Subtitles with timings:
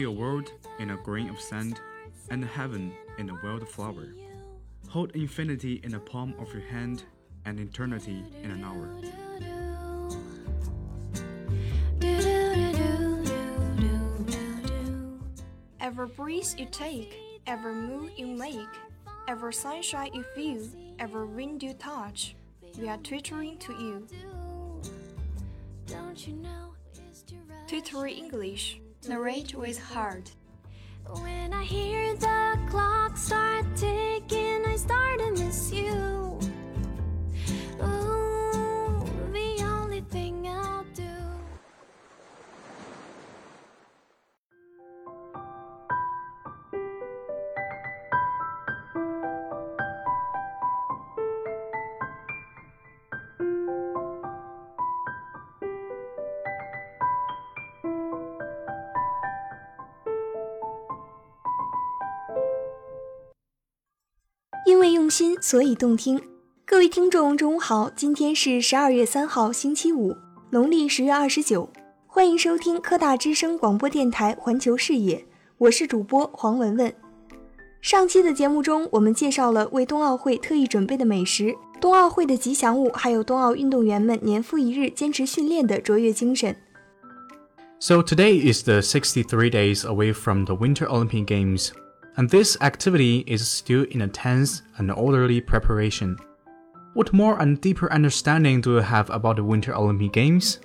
[0.00, 1.78] see a world in a grain of sand
[2.30, 4.06] and heaven in a wild flower.
[4.88, 7.02] Hold infinity in the palm of your hand
[7.44, 8.88] and eternity in an hour.
[15.82, 18.74] Every breeze you take, every move you make,
[19.28, 20.62] every sunshine you feel,
[20.98, 22.36] every wind you touch,
[22.78, 24.06] we are twittering to you.
[27.66, 30.30] Twittering English, narrate with heart.
[31.06, 36.09] When I hear the clock start ticking, I start to miss you.
[65.10, 66.22] 心，所以动听。
[66.64, 67.90] 各位听众，中午好！
[67.90, 70.16] 今天是十二月三号，星期五，
[70.50, 71.68] 农历十月二十九。
[72.06, 75.16] 欢迎收听科大之声广播电台《环球视野》，
[75.58, 76.94] 我是主播黄雯雯。
[77.82, 86.54] 上期的节目中，我们介绍了为冬奥会特意准备的美食、冬奥会的吉祥物，还有冬奥运动员们年复一日坚持训练的卓越精神。
[87.78, 91.70] So today is the 63 days away from the Winter Olympic Games
[92.20, 96.18] and this activity is still in a tense and orderly preparation.
[96.92, 100.60] What more and deeper understanding do you have about the Winter Olympic Games?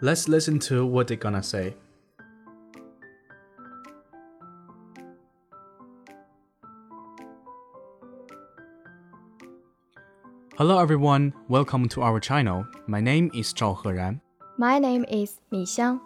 [0.00, 1.76] Let's listen to what they're gonna say.
[10.56, 12.66] Hello everyone, welcome to our channel.
[12.88, 14.20] My name is Zhao Heran.
[14.58, 16.00] My name is Mi Xiang.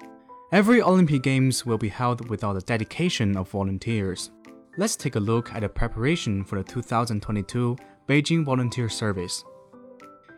[0.53, 4.31] Every Olympic Games will be held without the dedication of volunteers.
[4.79, 7.77] Let's take a look at the preparation for the 2022
[8.09, 9.45] Beijing Volunteer Service.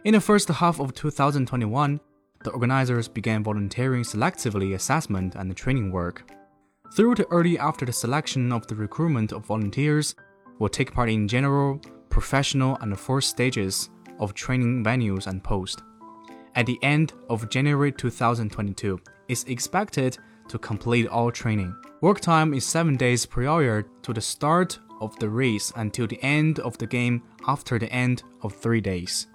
[0.02, 2.00] In the first half of 2021,
[2.42, 6.28] the organizers began volunteering selectively assessment and training work.
[6.96, 10.16] Through the early after the selection of the recruitment of volunteers,
[10.58, 15.80] will take part in general, professional, and fourth stages of training venues and posts.
[16.56, 20.18] At the end of January 2022, is expected
[20.48, 21.74] to complete all training.
[22.00, 26.60] Work time is 7 days prior to the start of the race until the end
[26.60, 29.26] of the game after the end of 3 days.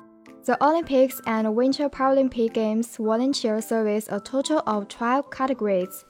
[0.46, 6.06] The Olympics and Winter Paralympic Games volunteer service a total of 12 categories,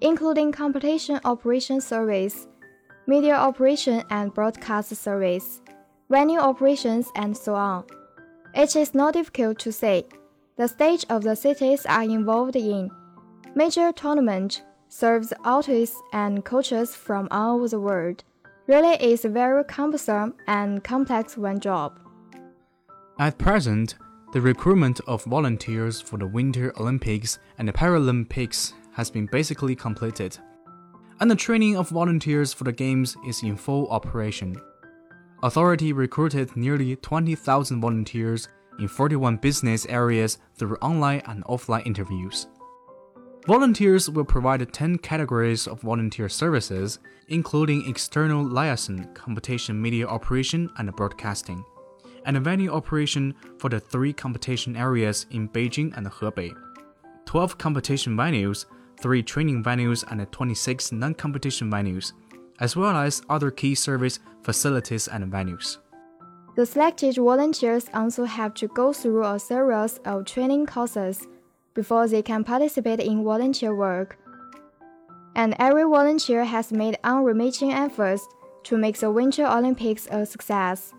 [0.00, 2.46] including competition operation service,
[3.06, 5.60] media operation and broadcast service,
[6.08, 7.84] venue operations, and so on.
[8.54, 10.06] It is not difficult to say
[10.56, 12.90] the stage of the cities are involved in.
[13.54, 18.24] Major tournament serves artists and coaches from all over the world.
[18.66, 21.98] Really is a very cumbersome and complex one job.
[23.18, 23.96] At present,
[24.32, 30.38] the recruitment of volunteers for the Winter Olympics and the Paralympics has been basically completed,
[31.20, 34.54] and the training of volunteers for the Games is in full operation.
[35.42, 38.48] Authority recruited nearly 20,000 volunteers
[38.78, 42.48] in 41 business areas through online and offline interviews.
[43.48, 46.98] Volunteers will provide 10 categories of volunteer services,
[47.28, 51.64] including external liaison, competition media operation, and broadcasting,
[52.26, 56.54] and venue operation for the three competition areas in Beijing and Hebei,
[57.24, 58.66] 12 competition venues,
[59.00, 62.12] 3 training venues, and 26 non competition venues,
[62.60, 65.78] as well as other key service facilities and venues.
[66.54, 71.26] The selected volunteers also have to go through a series of training courses
[71.78, 74.18] before they can participate in volunteer work.
[75.36, 78.26] And every volunteer has made unremitting efforts
[78.64, 80.92] to make the Winter Olympics a success.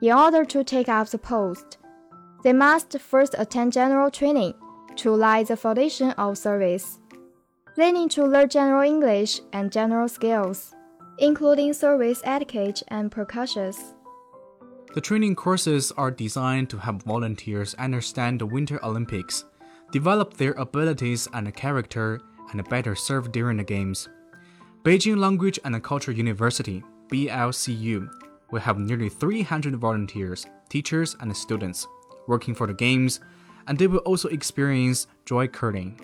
[0.00, 1.76] In order to take up the post,
[2.42, 4.54] they must first attend general training
[4.96, 6.98] to lay the foundation of service.
[7.76, 10.74] They need to learn general English and general skills,
[11.18, 13.76] including service etiquette and precautions.
[14.94, 19.44] The training courses are designed to help volunteers understand the Winter Olympics,
[19.92, 24.08] develop their abilities and character, and better serve during the Games.
[24.82, 28.08] Beijing Language and Culture University, BLCU,
[28.50, 31.86] will have nearly 300 volunteers, teachers, and students
[32.26, 33.20] working for the Games,
[33.68, 36.00] and they will also experience joy curling.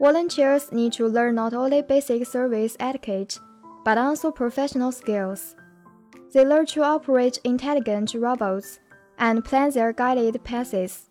[0.00, 3.38] Volunteers need to learn not only basic service etiquette,
[3.84, 5.56] but also professional skills.
[6.32, 8.78] They learn to operate intelligent robots
[9.18, 11.09] and plan their guided passes.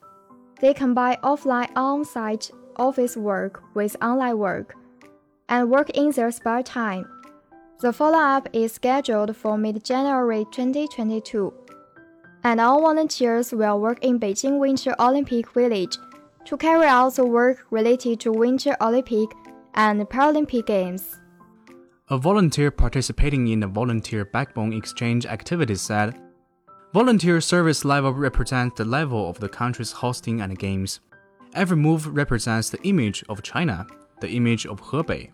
[0.60, 4.76] They combine offline on site office work with online work.
[5.50, 7.06] and work in their spare time.
[7.82, 11.52] The follow-up is scheduled for mid-January 2022,
[12.44, 15.98] and all volunteers will work in Beijing Winter Olympic Village
[16.46, 19.30] to carry out the work related to Winter Olympic
[19.74, 21.18] and Paralympic Games.
[22.10, 26.16] A volunteer participating in the volunteer backbone exchange activity said,
[26.91, 31.01] Volunteer service level represents the level of the country's hosting and games.
[31.53, 33.86] Every move represents the image of China,
[34.21, 35.30] the image of Hebei.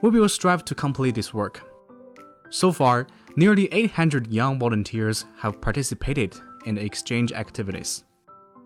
[0.00, 1.60] We will strive to complete this work.
[2.48, 8.04] So far, nearly 800 young volunteers have participated in exchange activities.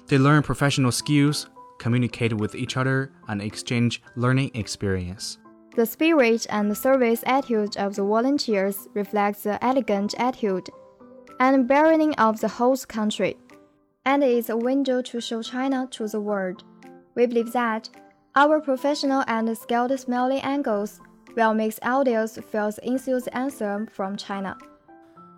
[0.07, 1.49] They learn professional skills,
[1.81, 5.39] communicate with each other, and exchange learning experience.
[5.75, 10.71] The spirit and service attitude of the volunteers reflects the elegant attitude
[11.41, 13.37] and bearing of the host country,
[14.05, 16.65] and is a window to show China to the world.
[17.15, 17.89] We believe that
[18.35, 21.01] our professional and skilled smiling angles
[21.37, 24.57] will make audience feel the enthusiasm from China.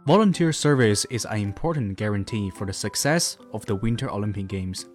[0.06, 4.86] Volunteer service is an important guarantee for the success of the Winter Olympic Games.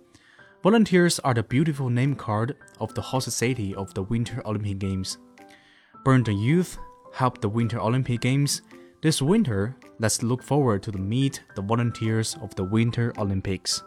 [0.63, 5.17] Volunteers are the beautiful name card of the host city of the Winter Olympic Games.
[6.03, 6.77] Burn the youth,
[7.13, 8.61] help the Winter Olympic Games.
[9.01, 13.84] This winter, let's look forward to meet the volunteers of the Winter Olympics.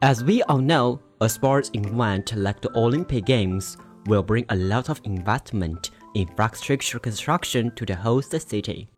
[0.00, 3.76] As we all know, a sports event like the Olympic Games
[4.08, 8.88] will bring a lot of investment in infrastructure construction to the host city.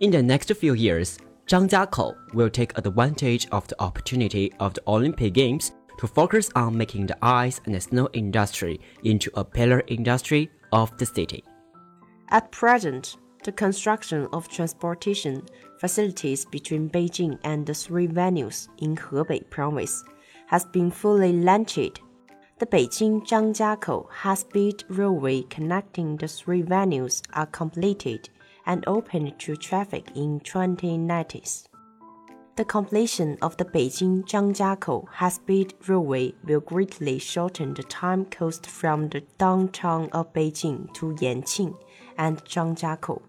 [0.00, 5.34] In the next few years, Zhangjiakou will take advantage of the opportunity of the Olympic
[5.34, 10.96] Games to focus on making the ice and snow industry into a pillar industry of
[10.98, 11.44] the city.
[12.30, 15.42] At present, the construction of transportation
[15.78, 20.02] facilities between Beijing and the three venues in Hebei province
[20.46, 22.00] has been fully launched.
[22.64, 28.30] The Beijing-Zhangjiakou high-speed railway connecting the three venues are completed
[28.64, 31.66] and opened to traffic in 2090s.
[32.56, 39.20] The completion of the Beijing-Zhangjiakou high-speed railway will greatly shorten the time cost from the
[39.36, 41.76] downtown of Beijing to Yanqing
[42.16, 43.20] and Zhangjiakou.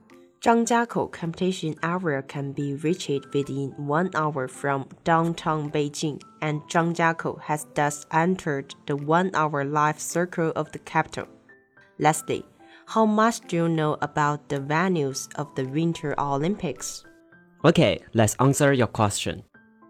[0.45, 7.65] Zhangjiakou competition area can be reached within one hour from downtown Beijing, and Zhangjiakou has
[7.74, 11.25] thus entered the one-hour life circle of the capital.
[11.97, 12.45] Lastly,
[12.86, 17.03] how much do you know about the venues of the Winter Olympics?
[17.65, 19.41] Okay, let's answer your question.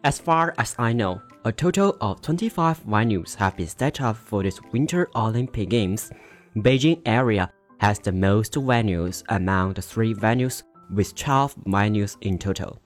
[0.05, 4.41] As far as I know, a total of 25 venues have been set up for
[4.41, 6.11] this Winter Olympic Games.
[6.55, 10.63] Beijing area has the most venues among the three venues
[10.93, 12.79] with 12 venues in total.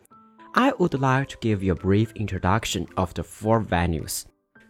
[0.56, 4.25] I would like to give you a brief introduction of the four venues.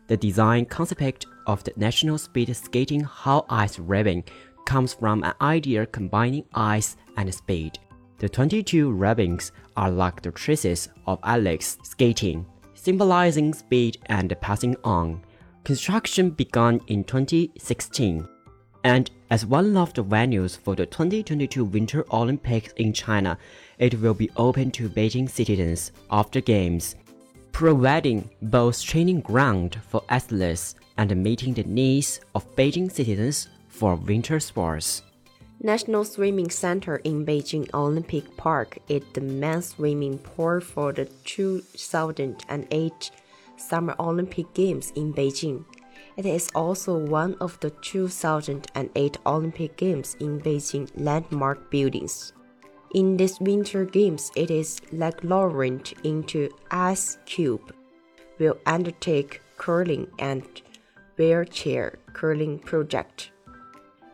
[0.07, 4.23] The design concept of the National Speed Skating Hall Ice Ribbon
[4.65, 7.79] comes from an idea combining ice and speed.
[8.17, 15.23] The 22 ribbons are like the traces of Alex skating, symbolizing speed and passing on.
[15.63, 18.27] Construction began in 2016
[18.83, 23.37] and as one of the venues for the 2022 Winter Olympics in China,
[23.77, 26.95] it will be open to Beijing citizens after Games,
[27.51, 34.39] providing both training ground for athletes and meeting the needs of Beijing citizens for winter
[34.39, 35.03] sports.
[35.61, 43.11] National Swimming Center in Beijing Olympic Park is the main swimming pool for the 2008
[43.57, 45.65] Summer Olympic Games in Beijing.
[46.19, 52.33] It is also one of the 2008 Olympic Games in Beijing landmark buildings.
[52.93, 57.73] In these Winter Games, it is like Laurent into Ice Cube
[58.37, 60.43] will undertake curling and
[61.17, 63.31] wheelchair curling project.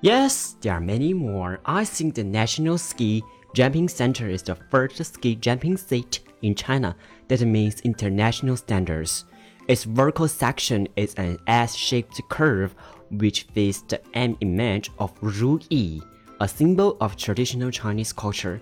[0.01, 1.59] Yes, there are many more.
[1.65, 3.23] I think the National Ski
[3.55, 6.95] Jumping Center is the first ski jumping seat in China
[7.29, 9.25] that meets international standards.
[9.67, 12.75] Its vertical section is an S-shaped curve
[13.09, 16.03] which fits the M image of Ru Yi,
[16.39, 18.61] a symbol of traditional Chinese culture.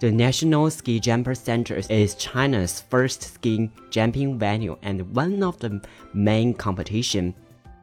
[0.00, 5.82] The National Ski Jumper Center is China's first ski jumping venue and one of the
[6.14, 7.34] main competition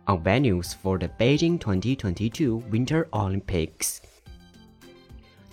[0.08, 4.02] on venues for the Beijing 2022 Winter Olympics.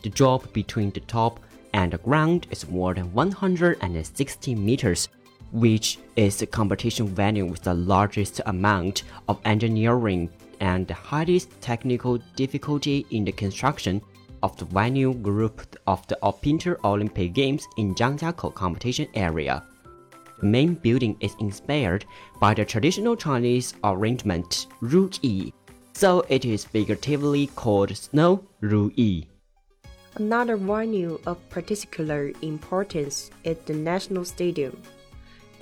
[0.03, 1.41] The drop between the top
[1.75, 5.09] and the ground is more than 160 meters
[5.53, 10.29] which is the competition venue with the largest amount of engineering
[10.61, 14.01] and the highest technical difficulty in the construction
[14.43, 19.63] of the venue group of the Winter Olympic Games in Zhangjiakou competition area.
[20.41, 22.05] The main building is inspired
[22.41, 25.53] by the traditional Chinese arrangement Ru Yi,
[25.93, 29.29] so it is figuratively called Snow Ru Yi.
[30.17, 34.77] Another venue of particular importance is the National Stadium,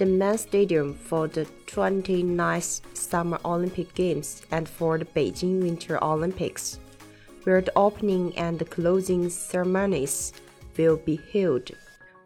[0.01, 6.81] the main stadium for the 29th Summer Olympic Games and for the Beijing Winter Olympics,
[7.45, 10.33] where the opening and the closing ceremonies
[10.79, 11.71] will be held.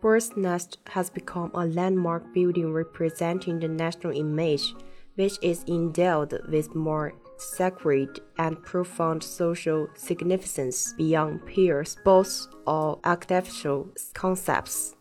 [0.01, 4.73] Bird's Nest has become a landmark building representing the national image,
[5.17, 13.89] which is endowed with more sacred and profound social significance beyond pure sports or architectural
[14.13, 14.94] concepts.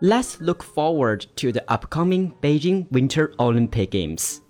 [0.00, 4.42] Let's look forward to the upcoming Beijing Winter Olympic Games.“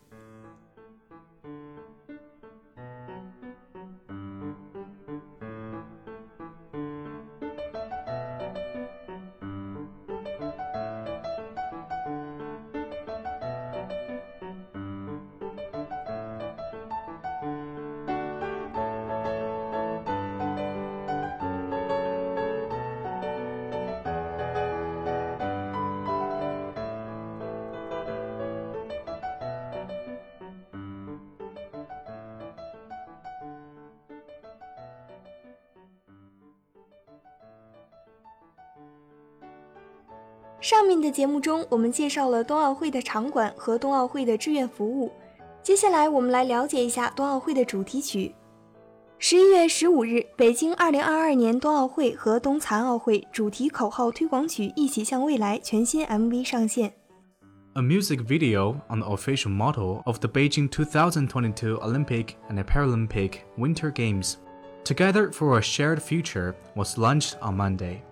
[40.68, 45.10] 上面的节目中，我们介绍了冬奥会的场馆和冬奥会的志愿服务。
[45.62, 48.34] 接下来，我们来了解一下冬奥会的主题曲。
[49.18, 56.92] 十一月十五日，北京二零二二年冬奥会和冬残奥会主题口号推广曲《一起向未来》全新 MV 上线。
[57.72, 64.34] A music video on the official motto of the Beijing 2022 Olympic and Paralympic Winter Games,
[64.84, 68.02] Together for a Shared Future, was launched on Monday.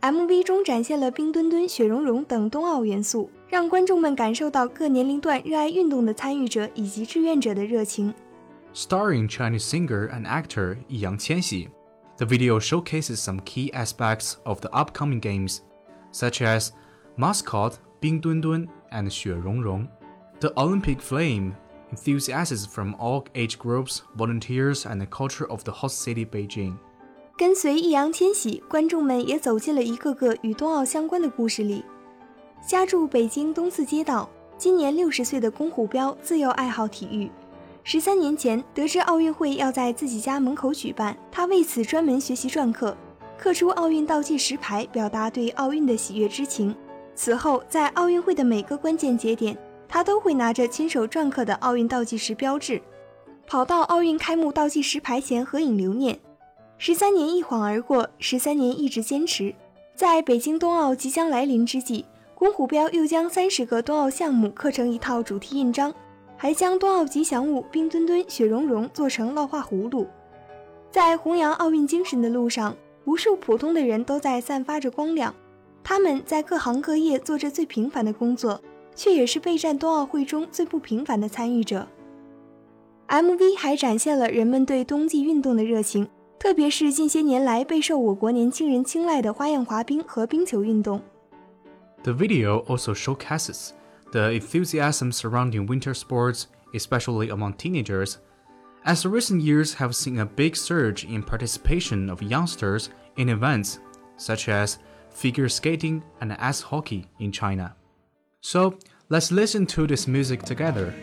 [0.00, 8.14] MV 中展现了冰墩墩、雪容融等冬奥元素，让观众们感受到各年龄段热爱运动的参与者以及志愿者的热情。
[8.72, 11.68] Starring Chinese singer and actor Yang Qianxi,
[12.16, 15.62] the video showcases some key aspects of the upcoming games,
[16.12, 16.68] such as
[17.16, 18.20] mascot Bing
[18.92, 19.88] and Xue Rong,
[20.38, 21.56] the Olympic flame,
[21.90, 26.78] enthusiasts from all age groups, volunteers, and the culture of the host city Beijing.
[27.38, 31.84] 跟随易烊千玺，观众们也走进了一个个与冬奥相关的故事里。
[32.66, 37.30] 家住北京东四街道，今年六十岁的龚虎彪自幼爱好体育。
[37.84, 42.96] 十三年前得知奥运会要在自己家门口举办，他为此专门学习篆刻，
[43.38, 46.74] 刻出奥运倒计时牌，表达对奥运的喜悦之情。
[47.14, 49.56] 此后，在奥运会的每个关键节点，
[49.88, 52.82] 他都会拿着亲手篆刻的奥运倒计时标志，
[53.46, 56.18] 跑到奥运开幕倒计时牌前合影留念。
[56.80, 59.52] 十三年一晃而过，十三年一直坚持。
[59.96, 62.04] 在北京冬奥即将来临之际，
[62.36, 65.92] 龚虎标又将三十个冬奥项目刻成一套主题印章，
[66.36, 70.06] 还将冬奥吉祥物冰墩墩、雪融融做成烙画葫芦。
[70.88, 75.34] 在弘扬奥运精神的路上，无数普通的人都在散发着光亮。
[75.82, 78.60] 他们在各行各业做着最平凡的工作，
[78.94, 81.88] 却也是备战冬奥会中最不平凡的参与者。
[83.08, 86.08] MV 还展现了人们对冬季运动的热情。
[86.39, 91.01] 特别是近些年来备受我国年轻人青睐的花样滑冰和冰球运动。
[92.03, 93.69] The video also showcases
[94.11, 98.15] the enthusiasm surrounding winter sports, especially among teenagers,
[98.83, 103.77] as the recent years have seen a big surge in participation of youngsters in events
[104.17, 107.75] such as figure skating and ice hockey in China.
[108.41, 108.77] So,
[109.09, 110.93] let's listen to this music together.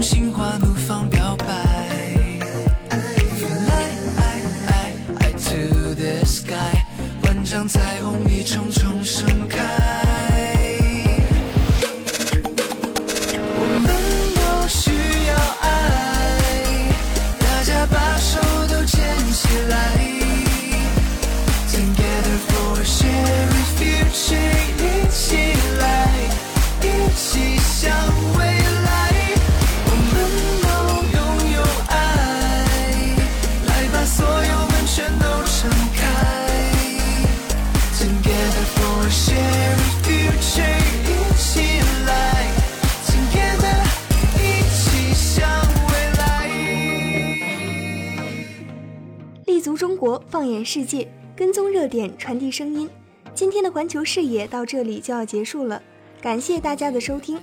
[0.00, 1.46] 心花怒放表白。
[5.16, 6.54] Fly to the sky，
[7.22, 9.39] 万丈彩虹一重重生
[50.30, 52.88] 放眼世界，跟踪热点，传递声音。
[53.34, 55.82] 今天的环球视野到这里就要结束了，
[56.22, 57.36] 感谢大家的收听。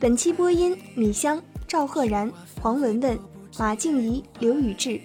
[0.00, 3.18] 本期播音：米香、赵赫然、黄文文、
[3.58, 4.98] 马静怡、刘宇志；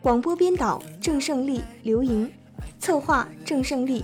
[0.00, 2.26] 广播编导：郑胜利、刘莹；
[2.80, 4.02] 策划：郑胜利；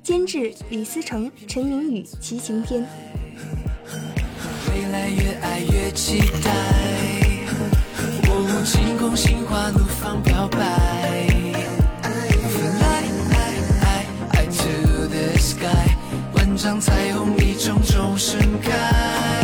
[0.00, 2.04] 监制：李思成、陈明宇。
[2.20, 2.86] 骑行篇。
[4.68, 6.52] 未来越爱越期待，
[8.28, 11.43] 我无尽空心花怒放飘摆。
[16.56, 19.43] 像彩虹一重重盛开。